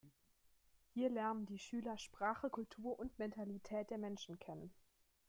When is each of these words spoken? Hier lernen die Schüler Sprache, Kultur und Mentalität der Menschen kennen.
Hier 0.95 1.11
lernen 1.11 1.45
die 1.45 1.59
Schüler 1.59 1.95
Sprache, 1.99 2.49
Kultur 2.49 2.97
und 2.97 3.19
Mentalität 3.19 3.91
der 3.91 3.99
Menschen 3.99 4.39
kennen. 4.39 4.73